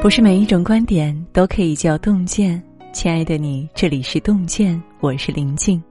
[0.00, 2.62] 不是每一种观点都可以叫洞见。
[2.92, 5.82] 亲爱的你，这里是洞见，我是林静。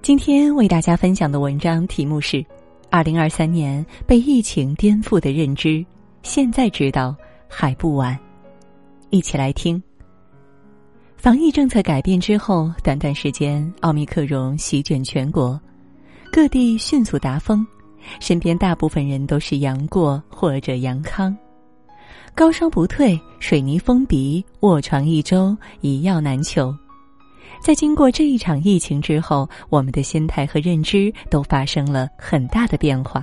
[0.00, 2.36] 今天为大家分享的文章题目是
[2.88, 5.68] 《二零二三年被疫情颠覆的认知》，
[6.22, 7.16] 现在知道
[7.48, 8.16] 还不晚。
[9.10, 9.82] 一起来听。
[11.16, 15.60] 防疫政策改变之后，短短时间，奥密克戎席卷全国，
[16.30, 17.66] 各地迅速达峰，
[18.20, 21.36] 身边大部分人都是阳过或者阳康。
[22.34, 26.74] 高烧不退，水泥封鼻，卧床一周，一药难求。
[27.60, 33.22] 在经过这一场疫情之后，我们的心态和认知都发生了很大的变化。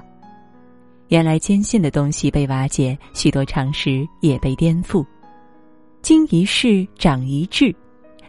[1.07, 5.03] 原来坚信的东西被瓦解，许多常识也被颠覆。
[6.03, 7.75] 经一事长一智，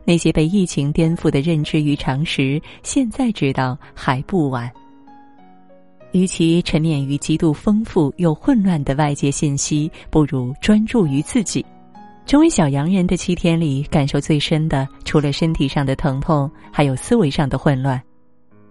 [0.02, 4.69] 那些被疫情颠覆的认知与常识，现在知道还不晚。
[6.13, 11.65] 与其沉湎于极度丰富又混乱的外界信息，不如专注于自己。
[12.27, 18.01] 成为小洋人的七天里，感受最深的，除了身体上的疼痛，还有思维上的混乱。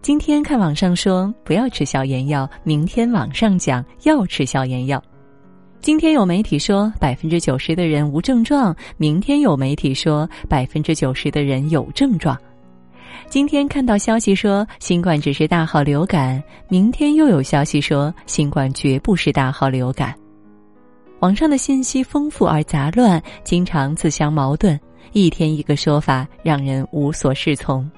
[0.01, 5.03] 今天看网上说不要吃消炎药，明天网上讲要吃消炎药。
[5.81, 12.37] 今天有媒体说百分之九十的人无症状，明天有媒体说百分之九十的人有症状。
[13.27, 20.15] 今天看到消息说新冠只是大号流感，明天又有消息说新冠绝不是大号流感。
[21.19, 24.79] 网上的信息丰富而杂乱，经常自相矛盾，
[25.11, 27.89] 一天一个说法，让人无所适从。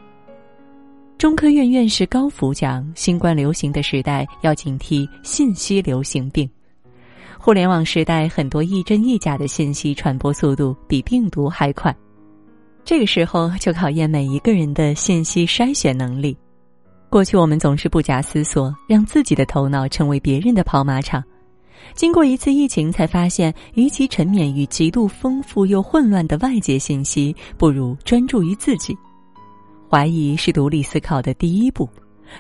[1.18, 6.50] 中科院院士高福讲，新冠流行的时代要警惕信息流行病。
[7.38, 11.96] 互联网时代，很多一真一假的信息传播速度比病毒还快。
[12.84, 16.36] 这个时候就考验每一个人的信息筛选能力。
[17.10, 21.24] 过去我们总是不假思索，让自己的头脑成为别人的跑马场。
[21.94, 28.98] 经过一次疫情，才发现，与其沉湎于极度丰富又混乱的外界信息，不如专注于自己。
[29.90, 31.90] 怀疑是独立思考的第一步。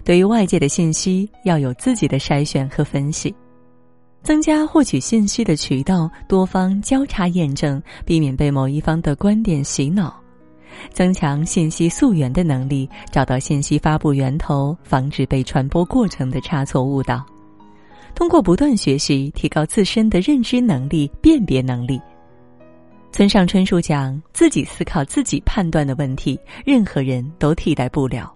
[0.05, 3.33] 对于外界的信息，要有自己的筛选和分析，
[4.23, 10.20] 增加获取信息的渠道，多方交叉验证，避免被某一方的观点洗脑。
[10.91, 17.23] 增强信息溯源的能力，找到信息发布源头，防止被传播过程的差错误导。
[18.13, 21.99] 通过不断学习，提高自身的认知能力、辨别能力。
[23.11, 28.33] 村上春树讲：“自己思考、自己判断的问题，任何人都替代不了。”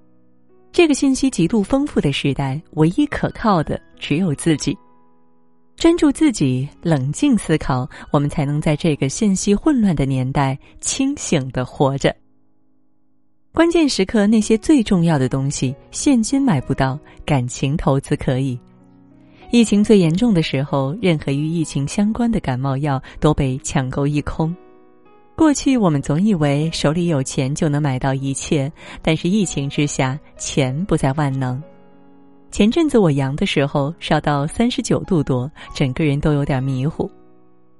[0.71, 4.77] 这个信息极度丰富的时代，唯一可靠的只有自己。
[5.77, 12.13] 专注自己，冷静思考，我们才能在这个信息混乱的年代清醒的活着。
[13.55, 18.59] 关键时刻，那些最重要的东西，现金买不到，感情投资可以。
[19.49, 24.53] 疫情最严重的时候，任何与疫情相关的感冒药都被抢购一空。
[25.37, 28.69] 过去我们总以为手里有钱就能买到一切，
[29.01, 31.63] 但是疫情之下，钱不再万能。
[32.51, 37.09] 前阵子我阳的时候，烧到三十九度多，整个人都有点迷糊。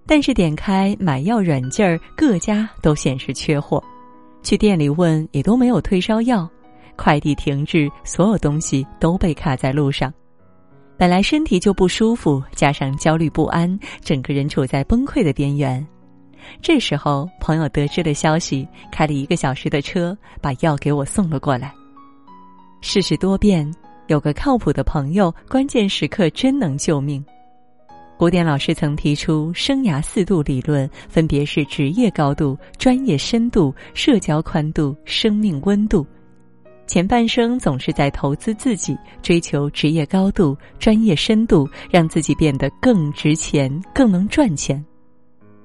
[0.08, 3.84] 但是点开买药软件儿，各家都显示缺货。
[4.46, 6.48] 去店里问也都没有退烧药，
[6.96, 10.14] 快递停滞，所有东西都被卡在路上。
[10.98, 15.84] 本来身体就不舒服，加上焦虑不安，整个人处在崩溃的边缘。
[16.62, 21.74] 这时候，朋友得知了消息，开了一个小时的车，把药给我送了过来。
[22.82, 23.74] 世事多变，
[24.06, 27.26] 有个靠谱的朋友，关键时刻真能救命。
[28.18, 36.08] 古典老师曾提出生涯四度理论，分别是职业高度、专业深度、社交宽度、生命温度。
[36.88, 44.84] 前半生总是在投资自己，追求职业高度、专业深度，让自己变得更值钱、更能赚钱。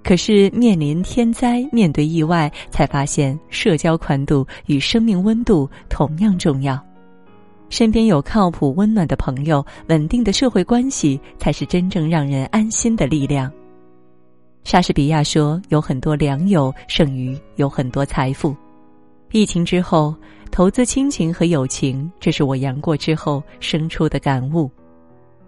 [0.03, 6.83] 可是面临天灾、面对意外，才发现社交宽度与生命温度同样重要。
[7.71, 13.51] 身边有靠谱温暖的朋友，稳定的社会关系，才是真正让人安心的力量。
[14.65, 18.55] 莎士比亚说：“有很多良友，胜于有很多财富。”
[19.33, 20.15] 疫情之后，
[20.51, 24.71] 投资亲情和友情，这是我阳过之后生出的感悟。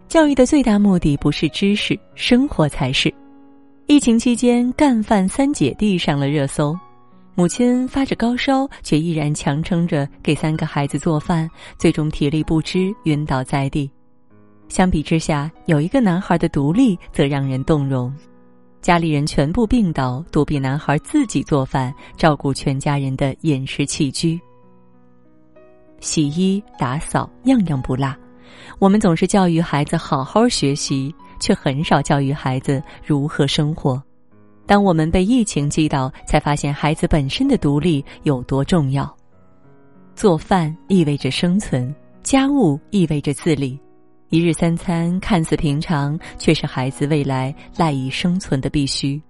[0.08, 3.12] 教育的最大目的不是知识，生活才是。
[3.86, 6.78] 疫情期间，干饭三姐弟上了热搜。
[7.34, 11.48] 母亲发着高烧，却依然强撑着给三个孩子做饭，
[11.78, 13.90] 最终体力不支晕倒在地。
[14.68, 18.14] 相比之下，有一个男孩的独立则让人动容。
[18.82, 24.38] 家里人全部病倒，独臂男孩自己做饭，照顾全家人的饮食起居，
[26.00, 28.14] 洗衣打扫样样不落。
[28.78, 34.02] 我们总是教育孩子好好学习，却很少教育孩子如何生活。
[34.66, 39.14] 当我们被疫情击倒，才发现孩子本身的独立有多重要。
[40.14, 43.78] 做饭意味着生存，家务意味着自理，
[44.28, 49.20] 一日三餐看似平常，却是孩子未来赖以生存的必须。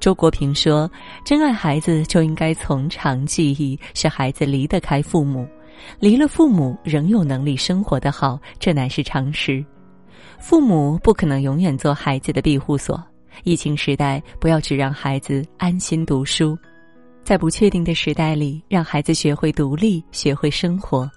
[0.00, 0.90] 周国平说
[1.24, 5.46] ：“真爱孩子就应该从长计议，使孩子离得开父母，
[6.00, 9.64] 离了父母仍有能力生活的好，这乃是常识。
[10.40, 13.00] 父母不可能永远做孩子的庇护所。
[13.44, 16.58] 疫情时代，不要只让孩子安心读书。”
[17.24, 21.08] 在不确定的时代里，让孩子学会独立，学会生活。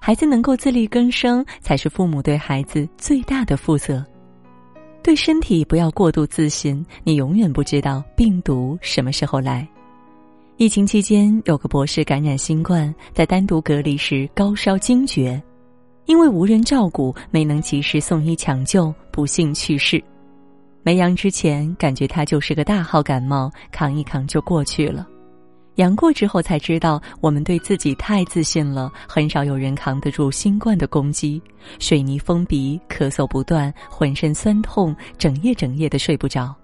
[0.00, 4.04] 孩子能够自力更生，才是父母对孩子最大的负责。
[5.04, 9.66] 对身体不要过度自信，你永远不知道病毒什么时候来。
[10.56, 15.42] 疫情期间，有个博士感染新冠，在单独隔离时高烧惊厥，
[16.06, 20.02] 因为无人照顾，没能及时送医抢救，不幸去世。
[20.82, 25.06] 没阳之前，感觉他就是个大号感冒，扛一扛就过去了。
[25.76, 28.92] 阳过之后才知道，我们对自己太自信了。
[29.08, 31.40] 很少有人扛得住新冠的攻击，
[31.78, 36.54] 水泥封鼻，咳嗽不断，浑身酸痛，整夜整夜的睡不着。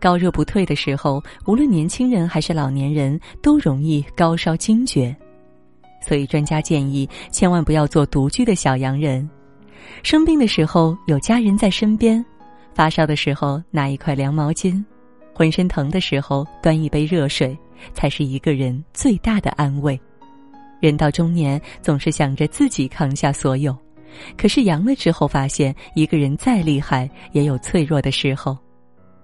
[0.00, 5.14] 高热不退的时候，无论年轻人还是老年人，都容易高烧惊厥。
[6.00, 9.28] 所以专家建议，千万不要做独居的小洋人。
[10.02, 12.24] 生病的时候有家人在身边，
[12.74, 14.82] 发烧的时候拿一块凉毛巾，
[15.32, 17.56] 浑身疼的时候端一杯热水。
[17.92, 20.00] 才是一个人最大的安慰。
[20.80, 23.76] 人到中年，总是想着自己扛下所有，
[24.38, 28.56] 可是阳了之后，发现一个人再厉害，也有脆弱的时候。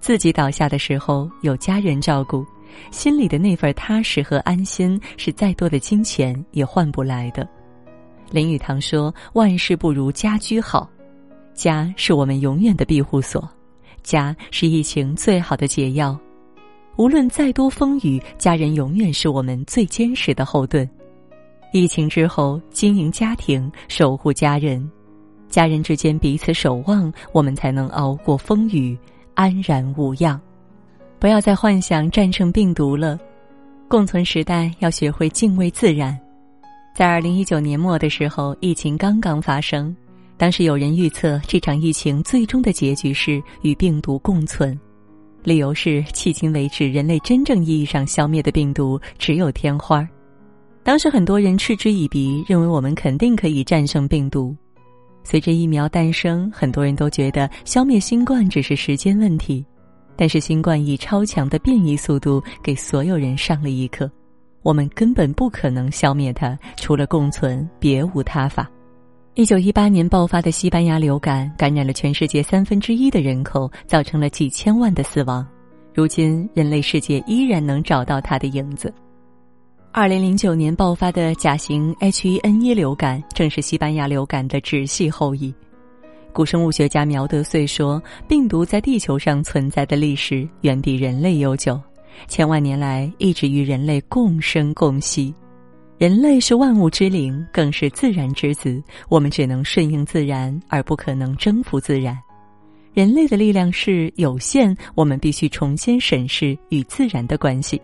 [0.00, 2.44] 自己倒下的时候，有家人照顾，
[2.91, 7.49] 心里的那份踏实和安心，是再多的金钱也换不来的。
[8.31, 10.91] 林语堂说：“万事不如家居好，
[11.55, 13.49] 家是我们永远的庇护所，
[14.02, 16.19] 家是疫情最好的解药。”
[16.97, 20.88] 无论再多风雨，家人永远是我们最坚实的后盾。
[21.73, 24.91] 疫情之后，经营家庭，守护家人，
[25.49, 28.99] 家人之间彼此守望，我们才能熬过风雨，
[29.35, 30.38] 安然无恙。
[31.19, 33.19] 不要再幻想战胜病毒了，
[33.88, 36.19] 共存时代要学会敬畏自然。
[36.94, 39.94] 在二零一九年末的时候，疫情刚刚发生，
[40.41, 44.75] 当时有人预测这场疫情最终的结局是与病毒共存。
[45.43, 50.09] 理由是，迄今为止，人类真正意义上消灭的病毒只有天花。
[50.83, 54.57] 当时很多人嗤之以鼻，认为我们肯定可以战胜病毒。
[55.25, 59.63] 随着疫苗诞生，很多人都觉得消灭新冠只是时间问题。
[60.17, 64.11] 但是新冠以超强的变异速度给所有人上了一课：
[64.63, 68.67] 我们根本不可能消灭它，除了共存，别无他法。
[69.35, 75.47] 一九一八年爆发的西班牙流感感染了全世界三分之一的人口，造成了几千万的死亡。
[75.94, 78.93] 如今，人类世界依然能找到它的影子。
[79.93, 85.55] 二零零九年爆发的甲型 H1N1 流感，正是西班牙流感的直系后裔。
[86.33, 91.81] 古生物学家苗德穗说：“病毒在地球上存在的历史远比人类悠久，
[92.26, 95.33] 千万年来一直与人类共生共息。”
[96.00, 98.82] 人类是万物之灵，更是自然之子。
[99.11, 102.19] 我们只能顺应自然，而不可能征服自然。
[102.94, 107.78] 人类的力量是有限，我们必须重新审视与自然的关系，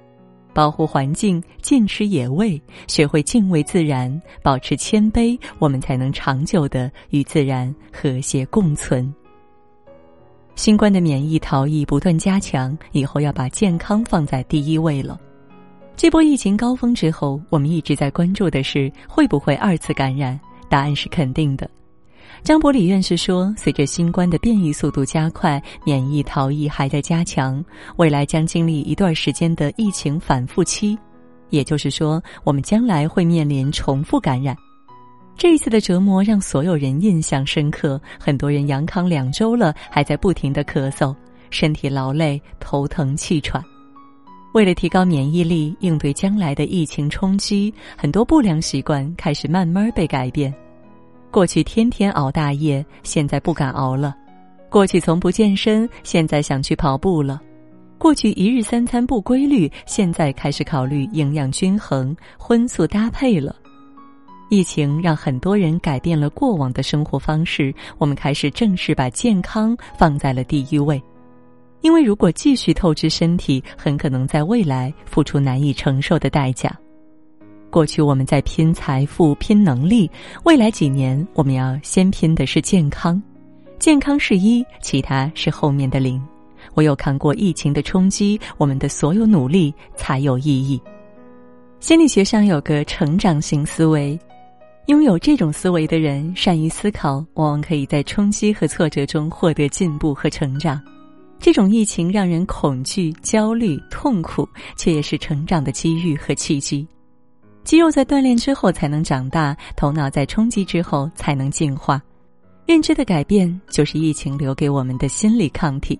[0.54, 4.10] 保护环境，禁吃野味，学会敬畏自然，
[4.42, 9.14] 保持谦卑，我们才能长久的与自然和谐共存。
[10.54, 15.20] 新冠的免疫逃逸不断加强，以后要把健康放在第一位了。
[15.96, 20.38] 这波疫情高峰之后，我们一直在关注的是会不会二次感染？
[20.68, 21.68] 答案是肯定的。
[22.42, 27.64] 张伯礼院士说，随着新冠的变异速度加快，免疫逃逸还在加强，
[27.96, 30.98] 未来将经历一段时间的疫情反复期，
[31.48, 34.54] 也就是说，我们将来会面临重复感染。
[35.34, 41.16] 这一次的折磨让所有人印象深刻，很多人阳康两周了，还在不停的咳嗽，
[41.48, 43.64] 身体劳累、头疼、气喘。
[44.56, 50.50] 为了提高免疫力，应对将来的疫情冲击，很多不良习惯开始慢慢被改变。
[51.30, 54.14] 过去天天熬大夜，现在不敢熬了；
[54.70, 57.38] 过去从不健身，现在想去跑步了；
[57.98, 63.54] 过去一日三餐不规律，现在开始考虑营养均衡、荤素搭配了。
[64.48, 70.98] 疫情让很多人改变了过往的生活方式，我们开始正式把健康放在了第一位。
[71.80, 76.76] 因为如果继续透支身体，很可能在未来付出难以承受的代价。
[77.70, 80.10] 过去我们在拼财富、拼能力，
[80.44, 83.22] 未来几年我们要先拼的是健康。
[83.78, 86.22] 健康是一，其他是后面的零。
[86.74, 90.80] 唯有扛过疫情的冲击，我们的所有努力才有意义。
[91.78, 94.18] 心理学上有个成长型思维，
[94.86, 100.80] 拥有这种思维的人善于思考，往往可以在冲击和挫折中获得进步和成长。
[101.38, 106.86] 这种疫情让人恐惧、焦虑、痛苦，却也是成长的机遇和契机。
[107.62, 112.00] 肌肉在锻炼之后才能长大，头脑在冲击之后才能进化。
[112.64, 115.98] 认知的改变就是疫情留给我们的心理抗体，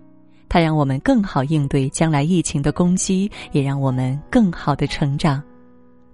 [0.49, 5.43] 它让我们更好应对将来疫情的攻击，也让我们更好的成长。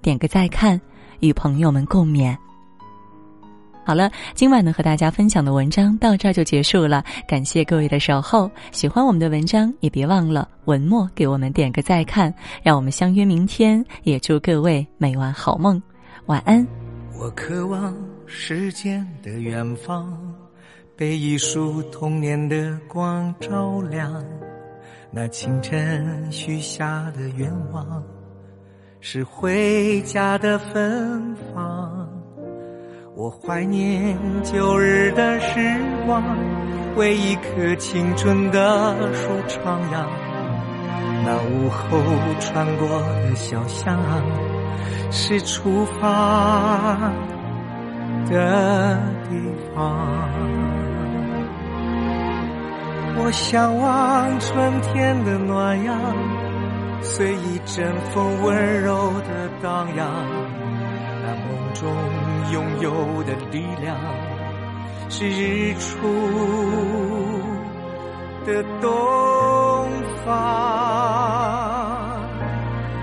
[0.03, 0.79] 点个再看，
[1.21, 2.37] 与朋友们共勉。
[3.85, 8.49] 好了，今晚呢和大家分享的文章到这儿就结束了，感谢各位的守候。
[8.71, 13.85] 喜欢我们的文章，也别忘了文末给我们点个再看，让我们相约明天。
[14.05, 15.83] 也祝各位每晚好梦，
[16.27, 16.65] 晚安。
[17.19, 20.17] 我渴望时间的远方，
[20.97, 24.25] 被一束童年的光照亮。
[25.11, 28.03] 那清晨许下的愿望，
[29.01, 32.09] 是回家的芬芳。
[33.15, 36.23] 我怀念旧日的时光，
[36.97, 40.07] 为一棵青春的树徜徉。
[41.23, 41.99] 那午后
[42.41, 43.99] 穿过的小巷，
[45.11, 47.13] 是出发
[48.31, 49.37] 的地
[49.75, 49.95] 方。
[53.19, 55.95] 我向往春天的暖阳，
[57.03, 60.09] 随一阵风温柔的荡漾。
[61.25, 61.89] 那梦中
[62.51, 63.97] 拥有的力量，
[65.09, 65.89] 是日出
[68.47, 68.91] 的东
[70.25, 70.31] 方，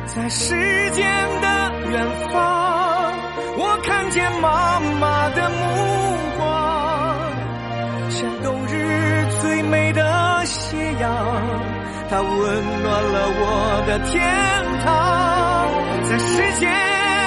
[0.05, 0.55] 在时
[0.91, 1.05] 间
[1.41, 1.47] 的
[1.91, 3.13] 远方，
[3.57, 5.55] 我看见妈妈的目
[6.37, 6.45] 光，
[8.09, 11.09] 像冬日最美的斜阳，
[12.09, 12.33] 它温
[12.83, 14.19] 暖了我的天
[14.83, 14.87] 堂，
[16.09, 17.18] 在时间。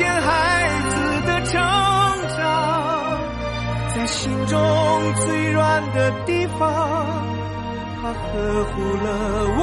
[0.00, 1.60] 见孩子的成
[2.38, 2.40] 长，
[3.94, 4.58] 在心中
[5.26, 6.58] 最软的地方，
[8.00, 9.06] 他呵护了
[9.58, 9.60] 我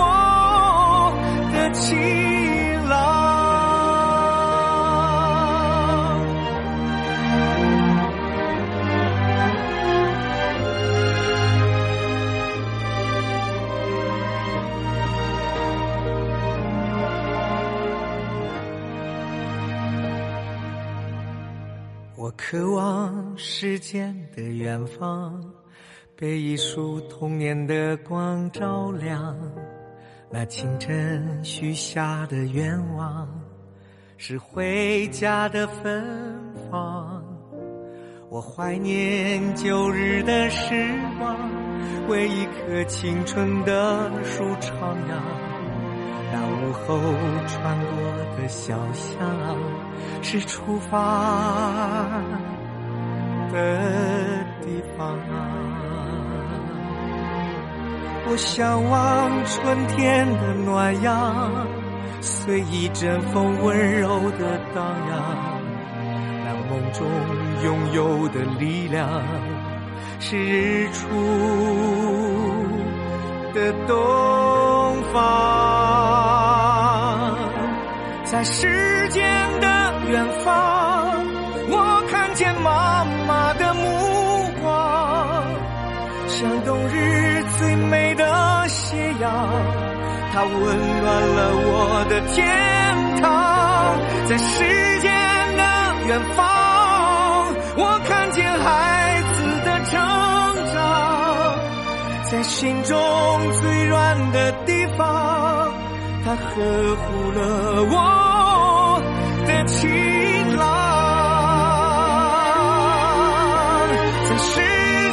[1.52, 1.98] 的情
[22.18, 25.40] 我渴望时间的远方，
[26.16, 29.38] 被一束童年的光照亮。
[30.32, 33.30] 那清晨许下的愿望，
[34.18, 36.04] 是回家的芬
[36.72, 37.24] 芳。
[38.30, 40.74] 我怀念旧日的时
[41.20, 41.38] 光，
[42.10, 45.22] 为一棵青春的树徜徉。
[46.34, 46.98] 那午后
[47.48, 49.20] 穿过的小巷，
[50.30, 50.98] 是出发
[53.50, 53.80] 的
[54.62, 55.18] 地方。
[58.30, 61.66] 我向往春天的暖阳，
[62.20, 65.62] 随一阵风温柔的荡漾。
[66.44, 67.08] 那梦中
[67.64, 69.08] 拥有的力量，
[70.20, 71.08] 是日出
[73.54, 73.96] 的东
[75.14, 75.67] 方。
[78.30, 79.24] 在时间
[79.62, 79.68] 的
[80.10, 81.26] 远方，
[81.70, 85.44] 我看见妈妈的目光，
[86.28, 89.32] 像冬日最美的斜阳，
[90.34, 92.46] 它温暖了我的天
[93.22, 93.98] 堂。
[94.28, 95.10] 在时间
[95.56, 95.64] 的
[96.08, 96.46] 远方，
[97.78, 99.96] 我看见孩子的成
[100.76, 100.76] 长，
[102.30, 102.98] 在心中
[103.62, 105.47] 最软的地方。
[106.28, 107.40] 他呵护了
[107.90, 107.96] 我
[109.48, 109.88] 的晴
[110.58, 110.68] 朗，
[114.28, 114.60] 在时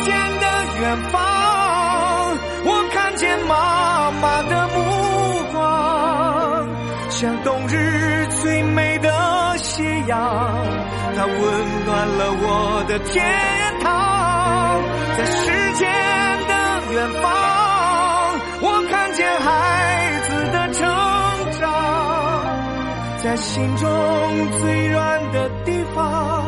[0.03, 0.45] 间的
[0.81, 1.23] 远方，
[2.65, 4.83] 我看见妈妈的目
[5.53, 6.67] 光，
[7.11, 9.09] 像冬日最美的
[9.59, 10.19] 斜阳，
[11.17, 11.39] 它温
[11.87, 13.25] 暖了我的天
[13.85, 14.83] 堂。
[15.17, 15.89] 在时间
[16.49, 16.53] 的
[16.93, 17.31] 远方，
[23.35, 23.89] 在心中
[24.61, 26.45] 最软的地方，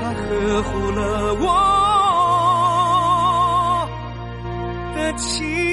[0.00, 1.44] 他呵护了我
[4.96, 5.69] 的情。